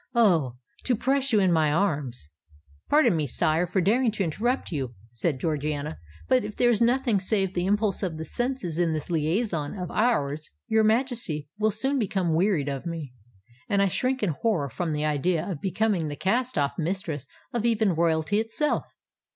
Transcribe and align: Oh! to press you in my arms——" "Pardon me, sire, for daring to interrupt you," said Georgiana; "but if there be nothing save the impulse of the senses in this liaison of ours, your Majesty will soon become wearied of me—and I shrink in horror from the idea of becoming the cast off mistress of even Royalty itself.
Oh! 0.15 0.55
to 0.85 0.95
press 0.95 1.31
you 1.31 1.39
in 1.39 1.51
my 1.51 1.71
arms——" 1.71 2.31
"Pardon 2.89 3.15
me, 3.15 3.27
sire, 3.27 3.67
for 3.67 3.81
daring 3.81 4.09
to 4.13 4.23
interrupt 4.23 4.71
you," 4.71 4.95
said 5.11 5.39
Georgiana; 5.39 5.99
"but 6.27 6.43
if 6.43 6.55
there 6.55 6.71
be 6.75 6.83
nothing 6.83 7.19
save 7.19 7.53
the 7.53 7.67
impulse 7.67 8.01
of 8.01 8.17
the 8.17 8.25
senses 8.25 8.79
in 8.79 8.93
this 8.93 9.11
liaison 9.11 9.77
of 9.77 9.91
ours, 9.91 10.49
your 10.67 10.83
Majesty 10.83 11.49
will 11.59 11.69
soon 11.69 11.99
become 11.99 12.33
wearied 12.33 12.67
of 12.67 12.87
me—and 12.87 13.79
I 13.79 13.89
shrink 13.89 14.23
in 14.23 14.31
horror 14.31 14.69
from 14.69 14.91
the 14.93 15.05
idea 15.05 15.47
of 15.47 15.61
becoming 15.61 16.07
the 16.07 16.15
cast 16.15 16.57
off 16.57 16.79
mistress 16.79 17.27
of 17.53 17.63
even 17.63 17.93
Royalty 17.93 18.39
itself. 18.39 18.95